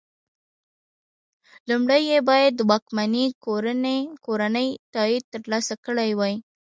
[1.69, 3.25] لومړی یې باید د واکمنې
[4.25, 6.35] کورنۍ تایید ترلاسه کړی وای.